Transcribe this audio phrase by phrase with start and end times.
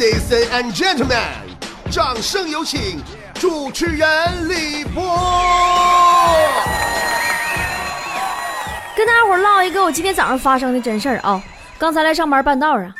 [0.00, 1.20] Ladies and gentlemen，
[1.90, 3.02] 掌声有请
[3.34, 5.02] 主持人李波。
[8.96, 11.42] 跟大家伙唠一个我今天早上发生的真事儿啊！
[11.78, 12.90] 刚才来上班半道上，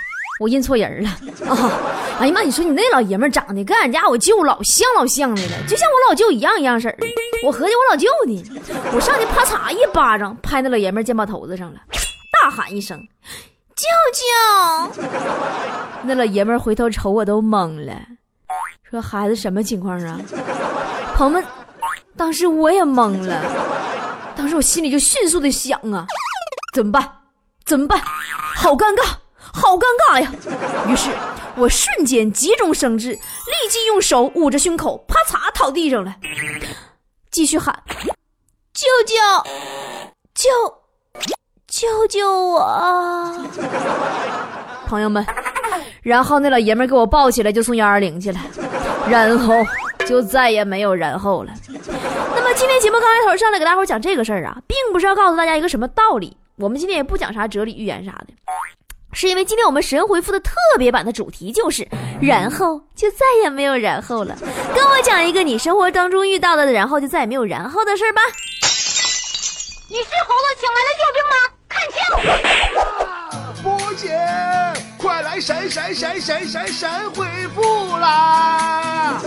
[0.41, 1.09] 我认错人了
[1.49, 1.73] 啊！
[2.21, 6.99] 哎呀妈，你说你那老爷们长得跟俺家我舅老像老像的了，就像我老舅一样一样式儿。
[7.47, 8.45] 我合计我老舅呢，
[8.93, 11.81] 我上去啪嚓一巴掌拍那老爷们肩膀头子上了，
[12.43, 13.01] 大喊一声
[13.81, 13.89] ：“舅
[14.95, 15.03] 舅！”
[16.05, 17.95] 那老爷们回头瞅我都懵了，
[18.83, 20.21] 说：“孩子什么情况啊？”
[21.17, 21.45] 朋友们，
[22.17, 23.43] 当时我也懵了。
[24.37, 26.07] 当时我心里就迅速的想啊，
[26.75, 27.11] 怎么办？
[27.65, 28.01] 怎么办？
[28.57, 29.05] 好尴尬，
[29.37, 30.33] 好尴尬呀！
[30.89, 31.11] 于是，
[31.57, 36.17] 我瞬间急中生智，立即用手捂着胸口，啪嚓躺地上了，
[37.31, 37.83] 继续喊
[38.73, 39.15] ：“舅舅，
[40.35, 40.49] 舅，
[41.81, 43.49] 救救我！”
[44.87, 45.25] 朋友们，
[46.03, 48.39] 然后那老爷们给我抱起来就送幺二零去了，
[49.09, 49.55] 然后
[50.05, 51.53] 就再也没有然后了。
[51.69, 58.35] 那么今天节目刚开头上来给大伙讲这个事儿啊，并不是要告诉大家一个什么道理，我们今天也不讲啥哲理寓言啥的，
[59.15, 61.89] 是因为今天我们神回复的特别版的主题就是
[62.21, 64.37] 然后就再也没有然后了。
[64.75, 68.21] 跟我讲一个你生活当中遇到的然后就再也没有然后的事儿吧。
[69.89, 71.50] 你是猴子请来的救兵吗？
[71.91, 73.63] 救！
[73.63, 74.19] 波姐，
[74.97, 79.21] 快来闪闪闪闪闪闪鬼复啦！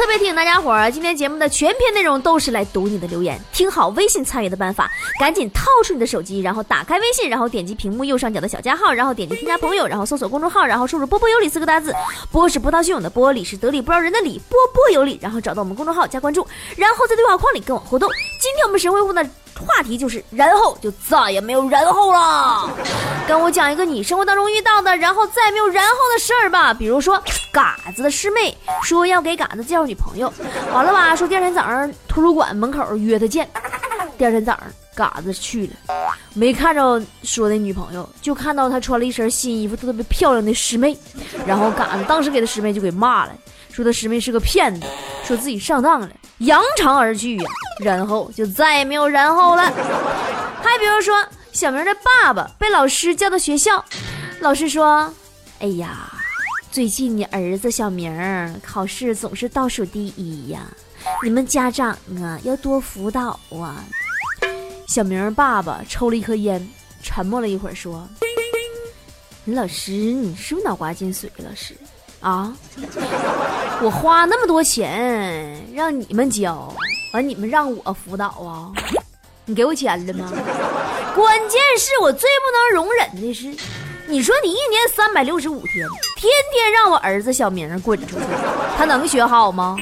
[0.00, 3.38] 特别提醒大家伙儿，今天节目的全篇内容都是来读你的留言。
[3.52, 11.94] 听好微信参与的办法，赶紧掏出你的手机，然后打开微信，然后点击屏幕右上角的小加号，然后点击添加朋友，然后搜索公众号，然后输入“波波有理”四个大字。
[12.32, 15.18] 波是波涛汹涌的波，理是得理不饶人的理，波波有理。
[15.20, 16.48] 然后找到我们公众号加关注，
[16.78, 18.08] 然后在对话框里跟我互动。
[18.40, 19.22] 今天我们神回复呢
[19.60, 22.68] 话题就是，然后就再也没有然后了。
[23.28, 26.74] 跟我讲一个你生活当中遇到的，然后再也没有然后的事儿吧。
[26.74, 30.32] 比如说，嘎子的师妹说要给嘎子介绍女朋友，
[30.72, 33.48] 完了吧，说第二天早上图书馆门口约他见。
[34.18, 34.64] 第二天早上，
[34.94, 35.94] 嘎子去了，
[36.34, 40.96] 没看着说的女朋友，就看到他穿了一身新衣服，特别漂亮的师妹。
[41.46, 43.32] 然后嘎子当时给他师妹就给骂了，
[43.72, 44.86] 说他师妹是个骗子，
[45.30, 47.44] 说自己上当了，扬长而去呀。
[47.78, 49.62] 然后就再也没有然后了。
[50.60, 53.84] 还比如说，小明的爸爸被老师叫到学校，
[54.40, 55.14] 老师说
[55.60, 56.12] ：“哎呀，
[56.72, 60.62] 最近你儿子小明考试总是倒数第一呀，
[61.22, 63.84] 你们家长啊要多辅导啊。”
[64.88, 66.68] 小明爸爸抽了一颗烟，
[67.04, 68.08] 沉默了一会儿，说
[69.46, 71.54] ：“老师，你是不是脑瓜进水了？
[71.54, 71.76] 是
[72.20, 72.52] 啊，
[73.82, 76.72] 我花那么多钱让你们教，
[77.14, 78.70] 完你们让我辅导啊？
[79.46, 80.30] 你给我钱了吗？
[81.14, 83.46] 关键是我最不能容忍的是，
[84.06, 88.26] 你说你一年三百六十五天，天天让我儿子小明滚出去，
[88.76, 89.76] 他能学好吗？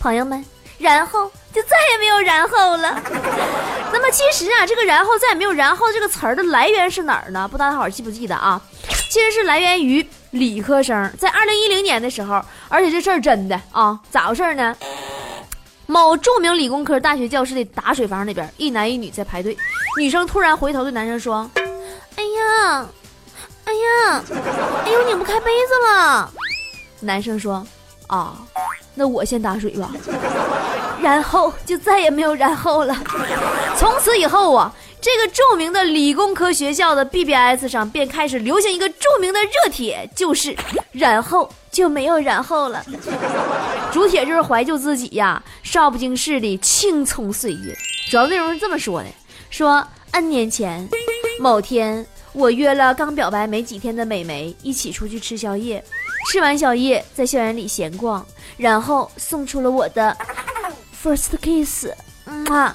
[0.00, 0.44] 朋友们，
[0.78, 3.00] 然后就再也没有然后了。
[3.92, 7.46] 那么其实啊，这个“然后再也没有然后”这个词儿的来源是哪儿呢？
[7.46, 8.60] 不知道大伙儿记不记得啊？
[9.12, 14.74] 其实是来源于理科生在二零一零年的时候，而且这事儿真的啊，咋回事呢？
[15.84, 19.54] 某著名理工科大学教室的打水房那边，一男一女在排队，
[19.98, 21.46] 女生突然回头对男生说
[22.16, 22.88] ：“哎呀，
[23.66, 24.24] 哎呀，
[24.86, 26.32] 哎呦，拧不开杯子了。”
[27.00, 27.62] 男生说
[28.08, 28.38] ：“啊，
[28.94, 29.90] 那我先打水吧。”
[31.02, 32.96] 然后就再也没有然后了。
[33.76, 40.56] 从此以后啊，这个著名的理工科学校的 BBS 上便开始流行一个著名的热帖，就是
[40.92, 42.86] “然后就没有然后了”。
[43.92, 47.76] 主帖就是怀旧自己呀，少不经事的青葱岁月。
[48.12, 49.08] 主要内容是这么说的：
[49.50, 50.88] 说 N 年前
[51.40, 55.82] 某天，我约了刚表白没几天的美眉一起出去吃宵夜，
[56.30, 58.24] 吃完宵夜在校园里闲逛，
[58.56, 60.16] 然后送出了我的。
[61.02, 61.88] First kiss，
[62.50, 62.74] 啊，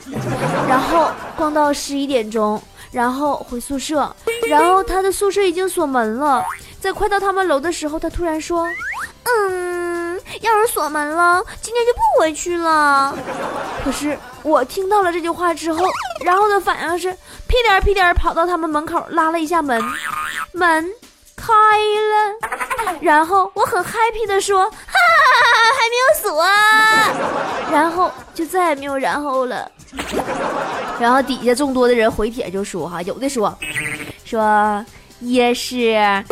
[0.68, 2.62] 然后逛到十一点钟，
[2.92, 4.16] 然后回宿舍，
[4.48, 6.44] 然后他的宿舍已经锁门了，
[6.80, 8.68] 在快到他们楼的时候，他突然说
[9.24, 13.16] ：“嗯，要是锁门了，今天就不回去了。”
[13.84, 15.86] 可是我听到了这句话之后，
[16.26, 17.12] 然后的反应是
[17.48, 19.82] 屁颠屁颠跑到他们门口拉了一下门，
[20.54, 20.90] 门
[21.36, 24.72] 开了，然后我很 happy 的说。
[25.90, 26.44] 没有锁，
[27.72, 29.72] 然后就再也没有然后了。
[31.00, 33.58] 然后底下众多的人回帖就说哈，有的说
[34.26, 34.86] 说
[35.20, 36.24] 也是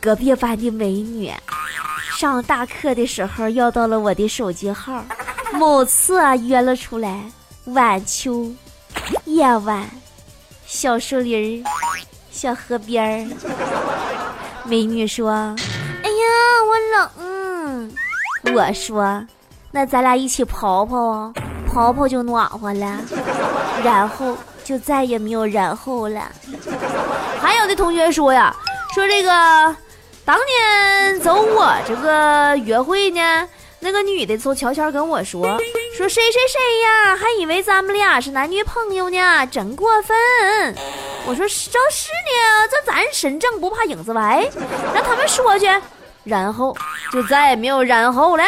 [0.00, 1.32] 隔壁班的美女，
[2.16, 5.04] 上大课的时候要到了我的手机号，
[5.52, 7.22] 某次啊约了出来，
[7.66, 8.50] 晚秋
[9.24, 9.88] 夜晚，
[10.66, 11.64] 小树林
[12.30, 13.26] 小河边儿。
[14.64, 15.30] 美女说
[16.02, 16.24] ：“哎呀，
[16.66, 17.31] 我冷。”
[18.54, 19.24] 我说
[19.72, 21.32] ：“那咱俩一起跑跑啊，
[21.66, 23.00] 跑跑就暖和了。”
[23.82, 26.30] 然后就再也没有然后了。
[27.40, 28.54] 还有的同学说呀，
[28.94, 29.30] 说这个
[30.24, 33.48] 当年走我这个约会呢。
[33.84, 35.42] 那个女的就悄悄跟我说
[35.98, 40.16] ：“说谁谁谁呀，还以为咱们俩是男女朋友呢，真过分。”
[41.26, 44.48] 我说：“这是呢，这咱身正不怕影子歪，
[44.94, 45.66] 让他们说去。”
[46.24, 46.76] 然后
[47.12, 48.44] 就再也没有然后了。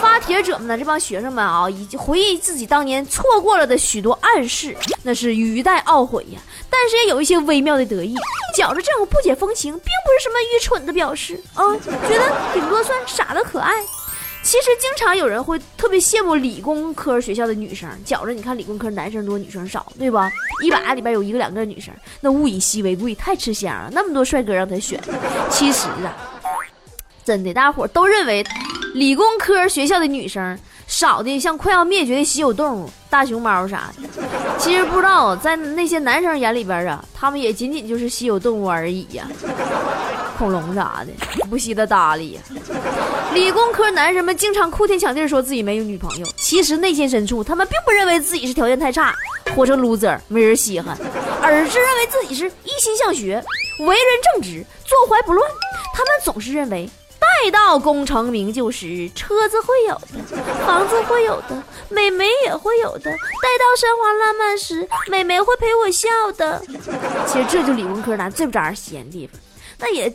[0.00, 8.16] 发帖者们呢，这帮学生们啊，已经回忆自己当年错过了的许多暗示，那是语带懊悔呀，但是也有一些微妙的得意，
[8.56, 11.62] 觉着这种不解风情，并不是什么愚蠢的表示啊，
[12.08, 13.72] 觉得顶多算傻的可爱。
[14.44, 20.28] 其实经常有人会特别羡慕理工科学校的女生，觉着你看理工科男生多女生少，对吧？
[20.64, 23.88] 一百里边有一个两个女生，那物以稀为贵，太吃香了。
[23.92, 25.00] 那么多帅哥让他选，
[25.48, 26.10] 其实啊，
[27.24, 28.44] 真的大伙都认为
[28.94, 34.08] 理工科学校的女生少的像快要灭绝的稀有动物大熊猫啥的。
[34.58, 39.26] 其实不知道在那些男生眼里边啊，他们也仅仅就是稀有动物而已呀。
[40.36, 42.40] 恐龙啥的不稀得搭理呀！
[43.32, 49.14] 理工科男生们经常哭天抢地说自己没有女朋友，其实内心深处他们并不认为自己是条件太差，
[49.54, 50.98] 活成 loser 没人稀罕，
[51.40, 53.42] 而是认为自己是一心向学，
[53.80, 54.04] 为人
[54.34, 55.48] 正直，坐怀不乱。
[55.94, 56.88] 他们总是认为，
[57.22, 60.36] 待到功成名就时，车子会有的，
[60.66, 63.10] 房子会有的，美眉也会有的。
[63.10, 66.60] 待到山花烂漫时，美眉会陪我笑的。
[67.26, 69.40] 其实这就理工科男最不招人稀罕的地方。
[69.78, 70.12] 那也，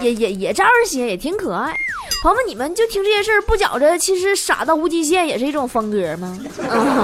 [0.00, 1.76] 也也也招人稀罕，也挺可爱。
[2.22, 6.38] 朋友们，你们就听这些事儿不觉着，其实傻到无极限也是一种风格吗？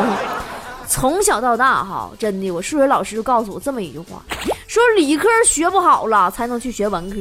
[0.89, 4.23] 从小到大哈，真的，我数学老师就告诉我这么一句话，
[4.67, 7.19] 说理科学不好了，才能去学文科。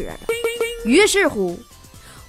[0.86, 1.60] 于是乎，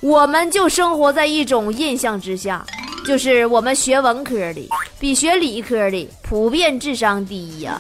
[0.01, 2.65] 我们就生活在一种印象之下，
[3.07, 4.69] 就是我们学文科的
[4.99, 7.79] 比学理科的普遍智商低呀。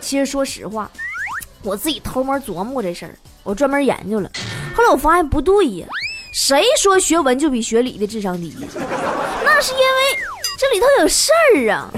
[0.00, 0.90] 其实说实话。
[1.64, 4.30] 我自己偷摸琢磨这事儿，我专门研究了，
[4.76, 5.86] 后来我发现不对呀，
[6.32, 8.54] 谁说学文就比学理的智商低？
[9.44, 9.84] 那是因为
[10.56, 11.90] 这里头有事儿啊！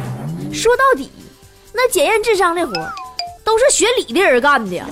[0.50, 1.10] 说到底，
[1.74, 2.72] 那检验智商的活
[3.44, 4.82] 都是学理的人干的，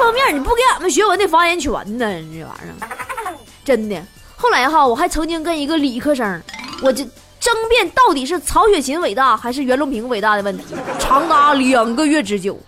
[0.00, 2.06] 方面你不给俺们学文的发言权呢？
[2.32, 4.02] 这玩意儿真的。
[4.34, 6.42] 后来哈，我还曾经跟一个理科生，
[6.80, 7.04] 我就
[7.38, 12.58] 争辩到底是曹雪芹伟大还是袁隆平伟大的问题，长达两个月之久。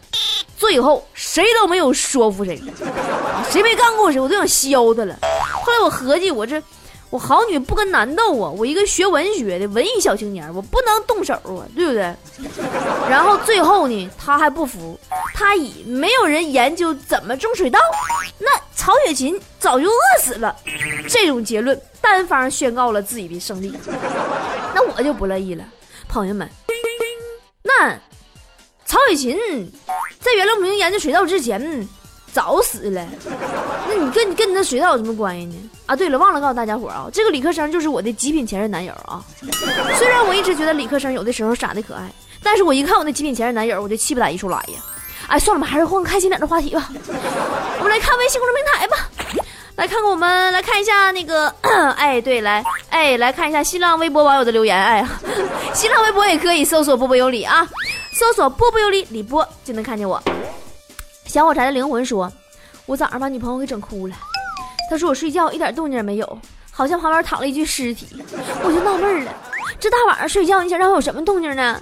[0.59, 2.63] 最后谁都没有说服谁，
[3.51, 5.17] 谁没干过谁，我都想削他了。
[5.51, 6.63] 后来我合计，我这
[7.13, 12.15] 我好女不跟男斗啊，我一个学文学的文艺小青年，我不能动手啊，对不对？
[13.11, 14.99] 然后最后呢，他还不服，
[15.35, 17.79] 他以没有人研究怎么种水稻，
[18.39, 20.57] 那曹雪芹早就饿死了，
[21.07, 23.71] 这种结论单方宣告了自己的胜利。
[24.75, 25.63] 那我就不乐意了，
[26.09, 26.49] 朋友们，
[27.63, 27.95] 那。
[28.85, 29.39] 曹雪芹
[30.21, 31.89] 在袁隆平研究水稻之前
[32.33, 33.07] 早死了，
[33.89, 35.55] 那你跟你跟你那水稻有什么关系呢？
[35.85, 39.23] 啊，对了，忘了告诉大家伙啊，这个理科生就是我的极品前任男友啊。
[39.99, 42.11] 虽然我一直觉得理科生有的时候傻的可爱，
[42.43, 44.81] 但是我一看我那极品前任男友，我就气不打一处来呀。
[45.29, 46.89] 哎，算了吧，还是换个开心点的话题吧。
[46.91, 48.97] 我们来看微信公众平台吧，
[49.77, 51.49] 来看看我们来看一下那个，
[51.97, 54.77] 哎，对，来，哎，来看一下新浪微博网友的留言。
[54.77, 55.07] 哎，
[55.75, 57.69] 新浪微博也可以搜索波波有理啊。
[58.15, 60.23] 搜索波波有理李波就能看见我。
[61.33, 62.31] 小火柴的灵魂说
[62.85, 64.15] ：“我早上把女朋友给整哭了。
[64.91, 66.39] 他说我睡觉一点动静也没有，
[66.71, 68.23] 好像旁边躺了一具尸体。
[68.63, 69.33] 我就纳闷了，
[69.81, 71.81] 这大晚上睡觉，你想让我有什么动静呢？”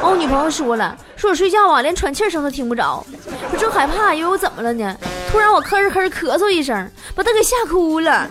[0.00, 3.04] 我女朋友说了：“说我睡觉啊，连喘气声都听不着。
[3.50, 4.96] 我正害怕，以为我怎么了呢？
[5.32, 8.28] 突然我咳咳咳咳嗽一声，把他给吓哭了。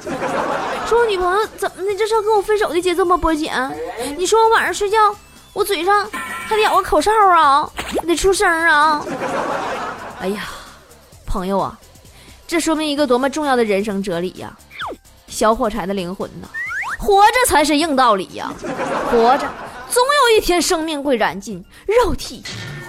[0.88, 1.94] 说我女朋友怎么的？
[1.94, 3.18] 这是要跟我分手的节奏吗？
[3.18, 3.52] 波姐，
[4.18, 5.14] 你说我晚上睡觉，
[5.52, 6.10] 我嘴上……”
[6.46, 7.68] 还得咬个口哨啊，
[8.06, 9.04] 得出声啊！
[10.24, 10.46] 哎呀，
[11.26, 11.78] 朋友啊，
[12.48, 14.58] 这说明一个多么重要的人生哲理呀！
[15.28, 16.48] 小火柴的灵魂呐，
[16.98, 18.50] 活着才是硬道理呀！
[19.12, 19.46] 活着，
[19.90, 21.62] 总有一天生命会燃尽，
[22.06, 22.42] 肉体。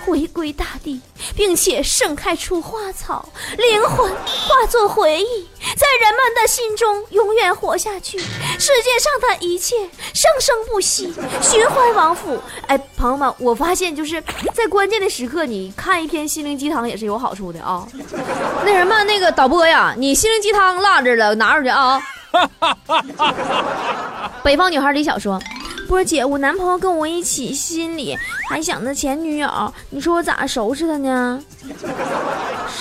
[0.04, 1.00] 回归大地，
[1.34, 8.18] 并且盛开出花草，灵魂化作回忆，在人们的心中永远活下去。
[8.18, 9.76] 世界上的一切
[10.12, 12.38] 生生不息，循环往复。
[12.68, 17.88] 哎，朋友们，我发现就是在关键的时刻，你看一篇心灵鸡汤也是有好处的啊。
[18.64, 21.98] 那什么，那个导播呀，你心灵鸡汤落这了，拿出去啊。
[24.42, 25.40] 北方女孩李晓说。
[25.86, 28.16] 波姐，我男朋友跟我一起，心里
[28.48, 31.42] 还想着前女友，你说我咋收拾他呢？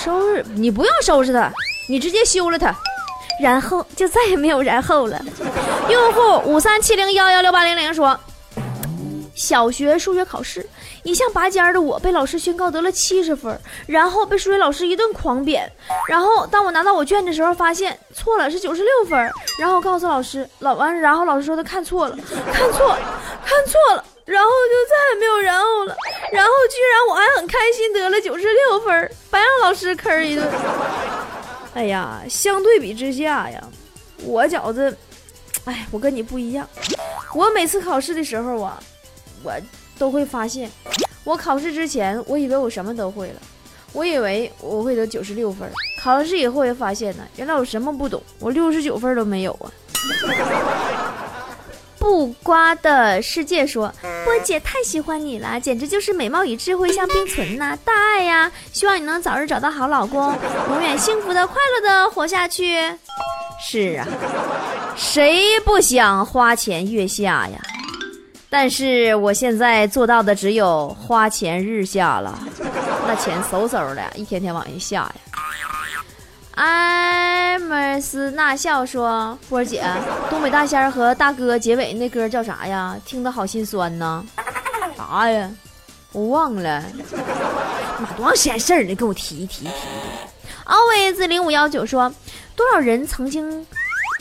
[0.02, 1.50] 收拾你不用收拾他，
[1.88, 2.74] 你直接休了他，
[3.40, 5.20] 然后就再也没有然后了。
[5.90, 8.18] 用户五三七零幺幺六八零零说，
[9.34, 10.66] 小学数学考试。
[11.04, 15.70] 一向拔尖的我被老师宣告得了七十分，然后被数学老师一顿狂扁。
[16.08, 19.30] 然后当我拿到我卷的时候，发现错了，是九十六分。
[19.58, 22.16] 然后告诉老师，老完，然后老师说他看错了，
[22.52, 22.98] 看错了，
[23.44, 24.04] 看错了。
[24.24, 25.94] 然后就再也没有然后了。
[26.32, 30.50] 然后居然我还很开心得了九十六分，白让老师坑一顿。
[31.74, 33.62] 哎呀，相对比之下呀，
[34.24, 34.96] 我饺子，
[35.66, 36.66] 哎，我跟你不一样。
[37.34, 38.82] 我每次考试的时候啊，
[39.42, 39.52] 我。
[39.98, 40.70] 都会发现，
[41.24, 43.40] 我考试之前，我以为我什么都会了，
[43.92, 45.70] 我以为我会得九十六分。
[46.02, 49.70] 考了试以后，也发现呢，原来我什么不懂，我六十九分都没有啊。
[51.98, 53.90] 不瓜的世界说，
[54.26, 58.52] 波姐太喜欢你了，简直就是美貌与智慧相并存呐，大爱呀！
[58.74, 60.34] 希望你能早日找到好老公，
[60.68, 62.78] 永远幸福的、快乐的活下去。
[63.58, 64.06] 是啊，
[64.94, 67.58] 谁不想花前月下呀？
[68.56, 72.38] 但是我现在做到的只有花前日下了，
[73.04, 75.14] 那钱嗖嗖的，一天天往下下呀。
[76.52, 79.84] 艾默斯纳笑说：“波儿姐，
[80.30, 82.96] 东北大仙和大哥结尾那歌叫啥呀？
[83.04, 84.24] 听得好心酸呢。
[84.96, 85.50] 啥呀？
[86.12, 86.80] 我忘了。
[87.98, 88.94] 妈，多长时间事儿呢？
[88.94, 89.70] 给我提一提提。”
[90.62, 92.08] 奥维兹零五幺九说
[92.54, 93.66] ：“多少人曾经，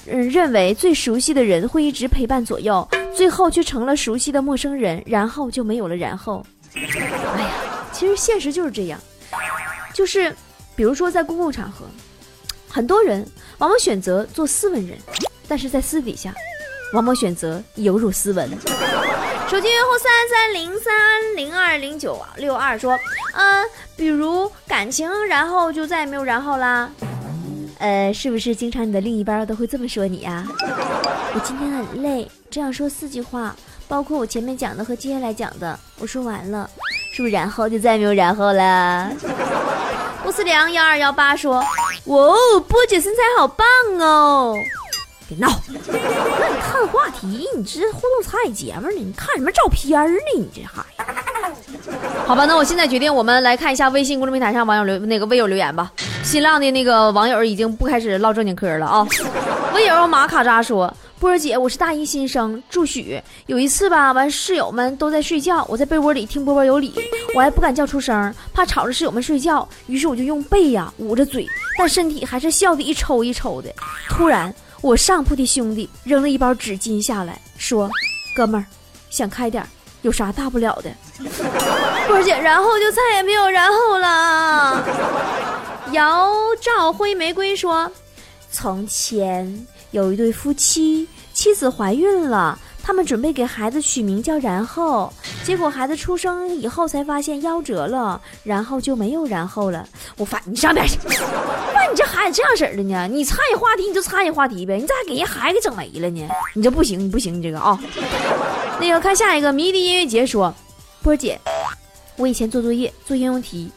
[0.08, 6.46] 嗯，认为最熟悉的人会一直陪伴左右。”最后却成了熟悉的陌生人，然后就没有了然后。
[6.76, 7.50] 哎呀，
[7.92, 9.00] 其实现实就是这样，
[9.94, 10.36] 就是
[10.76, 11.86] 比如说在公共场合，
[12.68, 13.26] 很多人
[13.60, 14.98] 往往选择做斯文人，
[15.48, 16.34] 但是在私底下，
[16.94, 18.50] 往往选择犹如斯文。
[19.48, 20.94] 手机用户三三零三
[21.36, 23.00] 零二零九六二说，
[23.36, 23.64] 嗯，
[23.96, 26.90] 比如感情，然后就再也没有然后啦。
[27.84, 30.48] 呃，是不是经常你的另一半都会这么说你呀？
[31.36, 33.54] 我今天很累，这样说四句话，
[33.90, 36.70] 包括我前面讲的和接下来讲的，我说完了，
[37.14, 39.12] 是不是然后就再没有然后了？
[40.26, 41.56] 吴思良幺二幺八说，
[42.06, 43.68] 哇哦，波姐身材好棒
[44.00, 44.56] 哦！
[45.28, 45.50] 别闹，
[46.40, 48.94] 让你看话题，你这互动参与节目呢？
[48.96, 50.20] 你看什么照片呢？
[50.38, 51.92] 你这孩子。
[52.26, 55.92] 好吧，那我现在决定，我们来看一下微信公众平台上网友留那个微友留言吧。
[56.24, 59.06] 新浪的那个网友已经不开始唠正经嗑了啊！
[59.76, 63.22] 微友马卡扎说：“波儿姐，我是大一新生，祝许。
[63.46, 66.94] 有一次吧，完室友们都在睡觉，我在被窝里听波波有理，
[67.36, 71.46] 我还不敢叫出声，怕吵着室友们睡觉，于是我就用背呀捂着嘴，
[71.78, 73.70] 但身体还是笑得一抽一抽的。
[74.10, 74.52] 突然，
[74.82, 77.90] 我上铺的兄弟扔了一包纸巾下来，说：
[78.36, 78.66] 哥们儿，
[79.12, 79.64] 想开点，
[80.02, 80.90] 有啥大不了的？
[82.08, 84.84] 波儿姐，然后就再也没有然后了。”
[85.94, 86.28] 姚
[86.60, 87.90] 兆辉玫瑰说
[88.52, 99.88] ：“从前有一对夫妻，妻子怀孕了，他们准备给孩子取名叫然后，结果孩子出生以后才发现夭折了，然后就没有然后了。
[100.18, 100.98] 我发你上边去！
[101.76, 103.08] 那，你这孩子这样式儿的呢？
[103.08, 106.28] 你参与话题你就参与话题呗，你咋给人孩子给整没了呢？
[106.56, 107.80] 你这不行，你不行，你这个啊。
[108.80, 110.52] 那个看下一个迷笛音乐节说，
[111.04, 111.40] 波姐，
[112.16, 113.70] 我以前做作业做应用题。”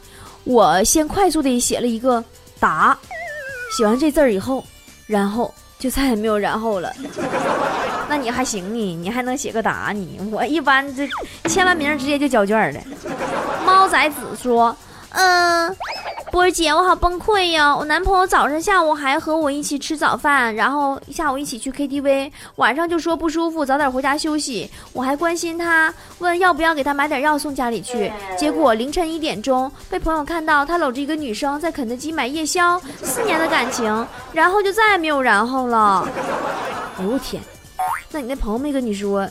[0.47, 2.23] 我先快速的写了一个
[2.57, 2.97] “答”，
[3.77, 4.63] 写完这字儿以后，
[5.05, 6.93] 然后就再也没有然后了。
[8.09, 10.19] 那你还行呢，你还能写个“答”你？
[10.31, 11.05] 我一般这
[11.49, 12.79] 签完名直接就交卷了。
[13.65, 14.75] 猫崽子说
[15.11, 15.75] ：“嗯。”
[16.37, 17.75] 波儿姐，我好崩溃呀！
[17.75, 24.69] 我男朋友早上、下午还和我一起吃早饭，然后下午一起去 KTV，晚上就说不舒服，早点回家休息。
[24.93, 28.13] 我还关心他，问要不要给他买点药送家里去。
[28.37, 32.79] 结果凌晨一点钟，被朋友看到他搂着一个女生在肯德基买夜宵。
[33.01, 36.07] 四年的感情，然后就再也没有然后了。
[36.99, 37.41] 哎呦我天！
[38.11, 39.27] 那你那朋友没跟你说，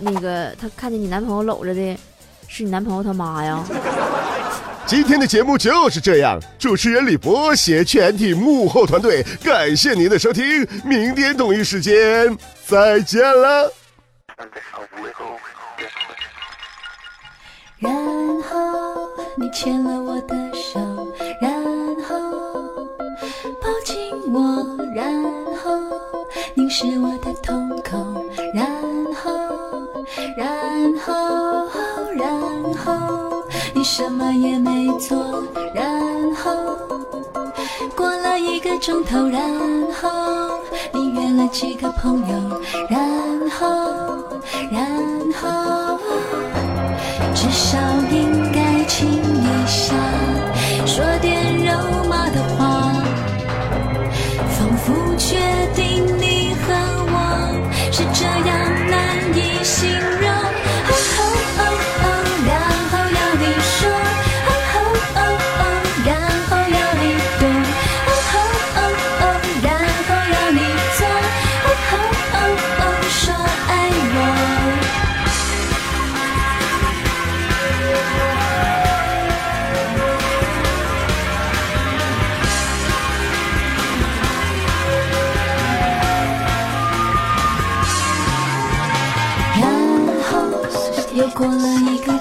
[0.00, 1.98] 那个他看见你男朋友搂着的，
[2.46, 3.58] 是你男朋友他妈呀？
[4.86, 12.36] 今天的节目就是这样，主持人李博携全体幕后团队，感谢您的收听，明天同一时间
[12.66, 13.72] 再见了。
[17.78, 20.78] 然后你牵了我的手，
[21.40, 21.52] 然
[22.06, 22.16] 后
[23.60, 25.04] 抱紧我，然
[25.62, 25.70] 后
[26.54, 28.66] 凝视我的瞳孔，然
[29.14, 30.04] 后，
[30.38, 30.48] 然
[31.04, 31.12] 后，
[33.96, 35.40] 什么也没做
[35.72, 36.52] 然后
[37.94, 39.40] 过了一个钟头然
[39.92, 40.58] 后
[40.92, 42.60] 你约了几个朋友
[42.90, 43.68] 然后
[44.68, 44.84] 然
[45.40, 45.96] 后
[47.36, 47.78] 至少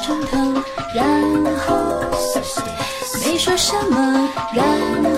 [0.05, 0.37] 枕头，
[0.93, 1.05] 然
[1.65, 1.75] 后
[3.23, 4.65] 没说什么，然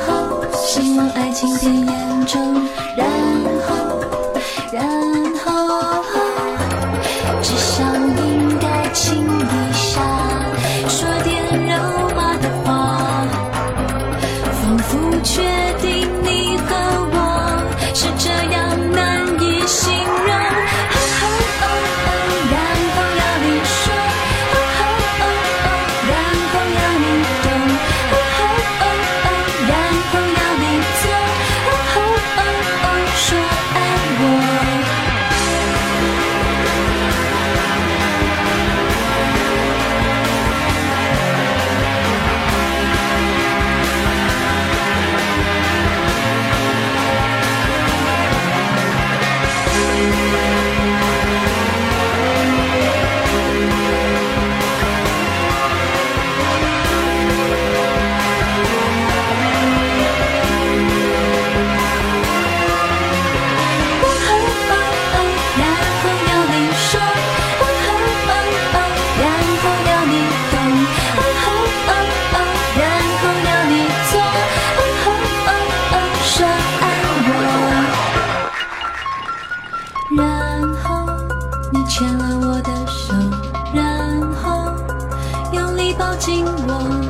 [0.06, 1.95] 后希望爱情变。
[86.18, 87.04] 紧握。